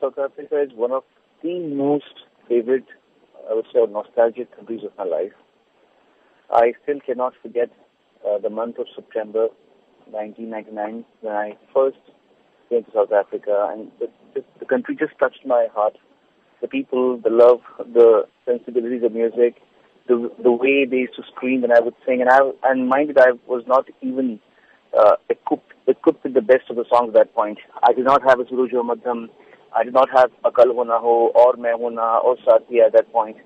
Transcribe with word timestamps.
South 0.00 0.18
Africa 0.18 0.62
is 0.62 0.70
one 0.74 0.92
of 0.92 1.04
the 1.42 1.58
most 1.58 2.24
favorite, 2.48 2.86
I 3.50 3.54
would 3.54 3.66
say, 3.72 3.80
nostalgic 3.88 4.54
countries 4.56 4.80
of 4.84 4.92
my 4.96 5.04
life. 5.04 5.32
I 6.50 6.72
still 6.82 7.00
cannot 7.04 7.34
forget 7.42 7.70
uh, 8.26 8.38
the 8.38 8.50
month 8.50 8.78
of 8.78 8.86
September 8.94 9.48
1999 10.10 11.04
when 11.20 11.34
I 11.34 11.52
first 11.74 11.98
came 12.68 12.84
to 12.84 12.90
South 12.92 13.12
Africa, 13.12 13.68
and 13.72 13.90
the, 14.00 14.08
the, 14.34 14.44
the 14.58 14.64
country 14.64 14.96
just 14.96 15.18
touched 15.18 15.44
my 15.44 15.68
heart. 15.74 15.96
The 16.60 16.68
people, 16.68 17.18
the 17.18 17.30
love, 17.30 17.60
the 17.78 18.26
sensibilities 18.44 19.02
of 19.02 19.12
music, 19.12 19.56
the 20.08 20.30
the 20.42 20.52
way 20.52 20.84
they 20.84 21.08
used 21.08 21.16
to 21.16 21.22
scream 21.34 21.62
when 21.62 21.72
I 21.72 21.80
would 21.80 21.94
sing, 22.06 22.20
and 22.20 22.28
I 22.28 22.38
and 22.64 22.88
mind 22.88 23.10
that 23.14 23.26
I 23.26 23.32
was 23.46 23.64
not 23.66 23.86
even 24.02 24.40
uh, 24.96 25.16
equipped 25.28 25.72
equipped 25.86 26.24
with 26.24 26.34
the 26.34 26.42
best 26.42 26.68
of 26.68 26.76
the 26.76 26.84
songs 26.90 27.08
at 27.08 27.14
that 27.14 27.34
point. 27.34 27.58
I 27.82 27.92
did 27.92 28.04
not 28.04 28.22
have 28.28 28.40
a 28.40 28.44
Suruj 28.44 28.72
Madham, 28.84 29.30
I 29.76 29.84
did 29.84 29.94
not 29.94 30.08
have 30.10 30.30
a 30.44 30.50
Kal 30.50 30.72
Ho 30.74 30.82
Na 30.82 31.00
Ho 31.00 31.32
or 31.34 31.54
Main 31.56 31.78
Hoon 31.78 31.94
Na 31.94 32.18
or 32.18 32.36
Satya 32.44 32.86
at 32.86 32.92
that 32.92 33.12
point. 33.12 33.36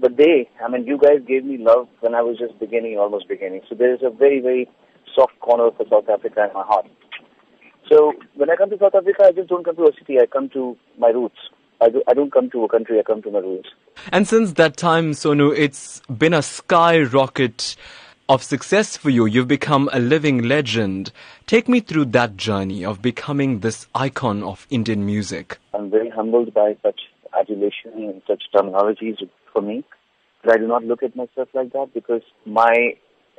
But 0.00 0.16
they, 0.16 0.48
I 0.64 0.68
mean, 0.68 0.86
you 0.86 0.98
guys 0.98 1.20
gave 1.26 1.44
me 1.44 1.58
love 1.58 1.88
when 2.00 2.14
I 2.14 2.22
was 2.22 2.38
just 2.38 2.58
beginning, 2.58 2.96
almost 2.98 3.28
beginning. 3.28 3.60
So 3.68 3.74
there 3.74 3.92
is 3.94 4.00
a 4.02 4.10
very, 4.10 4.40
very 4.40 4.68
soft 5.14 5.38
corner 5.40 5.70
for 5.76 5.84
South 5.90 6.08
Africa 6.08 6.46
in 6.48 6.54
my 6.54 6.64
heart. 6.64 6.86
So 7.90 8.12
when 8.36 8.50
I 8.50 8.56
come 8.56 8.70
to 8.70 8.78
South 8.78 8.94
Africa, 8.94 9.24
I 9.26 9.32
just 9.32 9.48
don't 9.48 9.64
come 9.64 9.76
to 9.76 9.82
a 9.82 9.92
city. 9.98 10.18
I 10.18 10.26
come 10.26 10.48
to 10.50 10.76
my 10.98 11.08
roots. 11.08 11.36
I, 11.82 11.90
do, 11.90 12.02
I 12.08 12.14
don't 12.14 12.32
come 12.32 12.50
to 12.50 12.64
a 12.64 12.68
country. 12.68 12.98
I 12.98 13.02
come 13.02 13.20
to 13.22 13.30
my 13.30 13.40
roots. 13.40 13.68
And 14.12 14.26
since 14.26 14.52
that 14.54 14.76
time, 14.76 15.12
Sonu, 15.12 15.54
it's 15.56 16.00
been 16.06 16.32
a 16.32 16.42
skyrocket 16.42 17.76
of 18.30 18.44
success 18.44 18.96
for 18.96 19.10
you. 19.10 19.26
You've 19.26 19.48
become 19.48 19.90
a 19.92 19.98
living 19.98 20.42
legend. 20.44 21.10
Take 21.46 21.68
me 21.68 21.80
through 21.80 22.04
that 22.16 22.36
journey 22.36 22.84
of 22.84 23.02
becoming 23.02 23.58
this 23.58 23.88
icon 23.92 24.44
of 24.44 24.68
Indian 24.70 25.04
music. 25.04 25.58
I'm 25.74 25.90
very 25.90 26.10
humbled 26.10 26.54
by 26.54 26.76
such 26.80 27.00
adulation 27.36 27.90
and 27.96 28.22
such 28.28 28.44
terminologies 28.54 29.16
for 29.52 29.62
me. 29.62 29.82
But 30.44 30.54
I 30.54 30.58
do 30.58 30.68
not 30.68 30.84
look 30.84 31.02
at 31.02 31.16
myself 31.16 31.48
like 31.54 31.72
that 31.72 31.88
because 31.92 32.22
my 32.46 32.94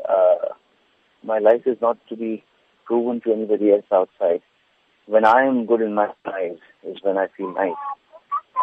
uh, 0.07 0.49
my 1.23 1.39
life 1.39 1.61
is 1.65 1.77
not 1.81 1.97
to 2.09 2.17
be 2.17 2.43
proven 2.83 3.21
to 3.21 3.31
anybody 3.31 3.71
else 3.71 3.85
outside. 3.93 4.41
When 5.05 5.23
I 5.23 5.45
am 5.45 5.67
good 5.67 5.79
in 5.79 5.95
my 5.95 6.09
eyes 6.25 6.57
is 6.83 6.97
when 7.01 7.17
I 7.17 7.27
feel 7.37 7.53
nice. 7.53 7.79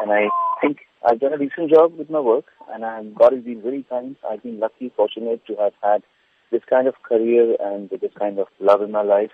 And 0.03 0.13
I 0.13 0.29
think 0.61 0.81
I've 1.03 1.21
done 1.21 1.33
a 1.33 1.39
decent 1.39 1.73
job 1.73 1.97
with 1.97 2.11
my 2.11 2.21
work 2.21 2.45
and 2.71 2.85
I'm, 2.85 3.15
God 3.15 3.33
has 3.33 3.45
been 3.45 3.63
very 3.63 3.87
kind. 3.89 4.15
I've 4.31 4.43
been 4.43 4.61
lucky, 4.61 4.93
fortunate 4.95 5.41
to 5.47 5.57
have 5.57 5.73
had 5.83 6.03
this 6.51 6.63
kind 6.69 6.89
of 6.89 6.95
career 7.03 7.57
and 7.61 7.91
this 7.91 8.13
kind 8.19 8.39
of 8.39 8.47
love 8.61 8.83
in 8.83 8.91
my 8.91 9.03
life. 9.03 9.31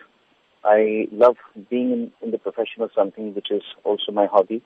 I 0.64 1.08
love 1.12 1.36
being 1.70 1.90
in, 1.92 2.12
in 2.22 2.30
the 2.30 2.38
profession 2.38 2.82
of 2.82 2.90
something 2.94 3.34
which 3.34 3.50
is 3.50 3.62
also 3.84 4.12
my 4.12 4.26
hobby. 4.26 4.62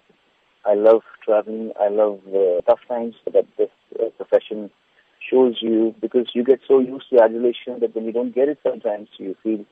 I 0.64 0.74
love 0.74 1.02
traveling. 1.24 1.72
I 1.80 1.88
love 1.88 2.20
uh, 2.28 2.60
tough 2.62 2.80
times 2.88 3.14
that 3.32 3.46
this 3.56 3.70
uh, 3.98 4.10
profession 4.16 4.70
shows 5.30 5.58
you 5.60 5.94
because 6.00 6.30
you 6.34 6.44
get 6.44 6.60
so 6.66 6.78
used 6.78 7.06
to 7.10 7.22
adulation 7.22 7.80
that 7.80 7.94
when 7.94 8.04
you 8.04 8.12
don't 8.12 8.34
get 8.34 8.48
it 8.48 8.58
sometimes 8.62 9.08
you 9.18 9.36
feel 9.42 9.64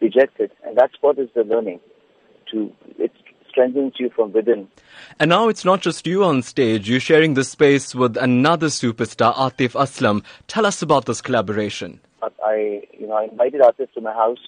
rejected. 0.00 0.52
And 0.64 0.76
that's 0.76 0.94
what 1.00 1.18
is 1.18 1.28
the 1.34 1.44
learning. 1.44 1.80
To 2.52 2.72
It 2.98 3.12
strengthens 3.54 3.94
you 3.98 4.10
from 4.14 4.32
within. 4.32 4.68
And 5.20 5.28
now 5.28 5.48
it's 5.48 5.64
not 5.64 5.80
just 5.80 6.06
you 6.06 6.24
on 6.24 6.42
stage. 6.42 6.88
You're 6.88 7.00
sharing 7.00 7.34
this 7.34 7.50
space 7.50 7.94
with 7.94 8.16
another 8.16 8.66
superstar, 8.66 9.34
Atif 9.34 9.72
Aslam. 9.72 10.24
Tell 10.48 10.66
us 10.66 10.82
about 10.82 11.06
this 11.06 11.20
collaboration. 11.20 12.00
I, 12.44 12.82
you 12.92 13.06
know, 13.06 13.14
I 13.14 13.24
invited 13.24 13.60
Atif 13.60 13.92
to 13.94 14.00
my 14.00 14.12
house 14.12 14.38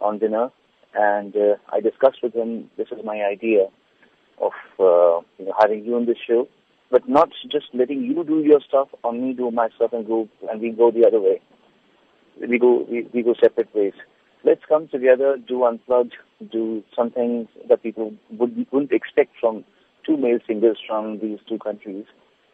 on 0.00 0.18
dinner, 0.18 0.50
and 0.94 1.34
uh, 1.36 1.56
I 1.72 1.80
discussed 1.80 2.18
with 2.22 2.34
him. 2.34 2.70
This 2.76 2.88
is 2.90 3.04
my 3.04 3.22
idea 3.22 3.66
of 4.40 4.52
uh, 4.78 5.24
you 5.38 5.46
know 5.46 5.54
having 5.58 5.84
you 5.84 5.96
on 5.96 6.06
the 6.06 6.16
show, 6.26 6.48
but 6.90 7.08
not 7.08 7.30
just 7.50 7.66
letting 7.74 8.02
you 8.02 8.24
do 8.24 8.40
your 8.40 8.60
stuff 8.66 8.88
or 9.02 9.12
me 9.12 9.32
do 9.32 9.50
my 9.50 9.68
stuff 9.76 9.92
and 9.92 10.06
go 10.06 10.28
and 10.50 10.60
we 10.60 10.70
go 10.70 10.90
the 10.90 11.06
other 11.06 11.20
way. 11.20 11.40
We 12.40 12.58
go 12.58 12.86
we, 12.90 13.08
we 13.12 13.22
go 13.22 13.34
separate 13.40 13.74
ways. 13.74 13.94
Let's 14.44 14.62
come 14.68 14.88
together, 14.88 15.36
do 15.36 15.64
unplugged, 15.64 16.14
do 16.52 16.84
something 16.94 17.48
that 17.68 17.82
people 17.82 18.14
would, 18.30 18.66
wouldn't 18.70 18.92
expect 18.92 19.32
from 19.40 19.64
two 20.06 20.16
male 20.16 20.38
singers 20.46 20.78
from 20.86 21.18
these 21.18 21.38
two 21.48 21.58
countries, 21.58 22.04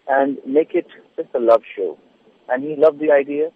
and 0.08 0.38
make 0.46 0.74
it 0.74 0.86
just 1.16 1.28
a 1.34 1.38
love 1.38 1.62
show. 1.76 1.98
And 2.48 2.62
he 2.64 2.76
loved 2.76 2.98
the 2.98 3.12
idea 3.12 3.50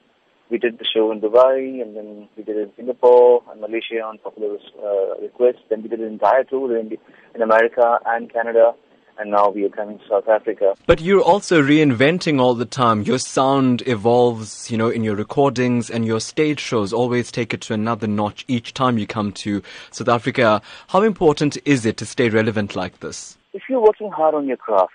we 0.51 0.59
did 0.59 0.79
the 0.79 0.85
show 0.85 1.11
in 1.11 1.21
Dubai, 1.21 1.83
and 1.83 1.97
then 1.97 2.29
we 2.37 2.43
did 2.43 2.57
it 2.57 2.63
in 2.63 2.73
Singapore 2.77 3.43
and 3.51 3.61
Malaysia 3.61 4.01
on 4.05 4.19
popular 4.19 4.57
uh, 4.83 5.21
request. 5.21 5.59
Then 5.69 5.83
we 5.83 5.89
did 5.89 6.01
an 6.01 6.07
entire 6.07 6.45
tour 6.45 6.77
in, 6.77 6.97
in 7.35 7.43
America 7.43 7.99
and 8.07 8.33
Canada, 8.33 8.73
and 9.19 9.31
now 9.31 9.51
we 9.51 9.65
are 9.65 9.71
coming 9.71 9.99
to 9.99 10.05
South 10.09 10.29
Africa. 10.29 10.75
But 10.87 11.01
you're 11.01 11.23
also 11.23 11.61
reinventing 11.61 12.41
all 12.41 12.55
the 12.55 12.65
time. 12.65 13.03
Your 13.03 13.19
sound 13.19 13.83
evolves, 13.87 14.71
you 14.71 14.79
know, 14.79 14.89
in 14.89 15.03
your 15.03 15.17
recordings 15.17 15.91
and 15.91 16.07
your 16.07 16.21
stage 16.21 16.61
shows 16.61 16.93
always 16.93 17.33
take 17.33 17.53
it 17.53 17.61
to 17.63 17.75
another 17.75 18.07
notch 18.07 18.45
each 18.47 18.73
time 18.73 18.99
you 18.99 19.07
come 19.07 19.33
to 19.33 19.63
South 19.91 20.09
Africa. 20.09 20.63
How 20.89 21.03
important 21.03 21.59
is 21.65 21.87
it 21.87 21.97
to 21.97 22.07
stay 22.07 22.29
relevant 22.29 22.77
like 22.77 23.01
this? 23.01 23.37
If 23.53 23.63
you're 23.69 23.83
working 23.83 24.13
hard 24.13 24.35
on 24.35 24.47
your 24.47 24.59
craft, 24.59 24.93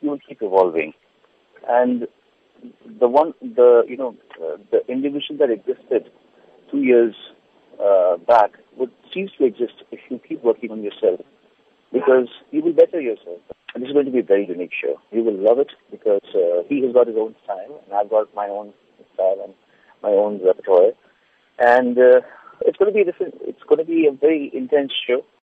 you 0.00 0.10
will 0.10 0.20
keep 0.26 0.42
evolving. 0.42 0.94
And 1.68 2.08
the 3.00 3.08
one, 3.08 3.34
the 3.40 3.84
you 3.88 3.96
know, 3.96 4.16
uh, 4.42 4.56
the 4.70 4.80
individual 4.88 5.38
that 5.38 5.50
existed 5.50 6.10
two 6.70 6.82
years 6.82 7.14
uh, 7.82 8.16
back 8.18 8.52
would 8.76 8.90
cease 9.12 9.30
to 9.38 9.44
exist 9.44 9.74
if 9.90 10.00
you 10.10 10.20
keep 10.26 10.42
working 10.42 10.70
on 10.70 10.82
yourself, 10.82 11.20
because 11.92 12.28
you 12.50 12.62
will 12.62 12.72
better 12.72 13.00
yourself. 13.00 13.40
And 13.74 13.82
this 13.82 13.88
is 13.88 13.94
going 13.94 14.06
to 14.06 14.12
be 14.12 14.20
a 14.20 14.22
very 14.22 14.46
unique 14.46 14.72
show. 14.80 15.00
You 15.10 15.24
will 15.24 15.36
love 15.36 15.58
it 15.58 15.72
because 15.90 16.22
uh, 16.34 16.62
he 16.68 16.82
has 16.84 16.92
got 16.92 17.08
his 17.08 17.16
own 17.18 17.34
style, 17.44 17.82
and 17.84 17.94
I've 17.94 18.10
got 18.10 18.32
my 18.34 18.46
own 18.46 18.72
style 19.14 19.40
and 19.44 19.54
my 20.02 20.10
own 20.10 20.40
repertoire, 20.44 20.92
and 21.58 21.98
uh, 21.98 22.20
it's 22.62 22.78
going 22.78 22.90
to 22.90 22.94
be 22.94 23.02
a 23.02 23.04
different. 23.04 23.34
It's 23.42 23.62
going 23.68 23.78
to 23.78 23.84
be 23.84 24.06
a 24.06 24.12
very 24.12 24.50
intense 24.54 24.92
show. 25.06 25.24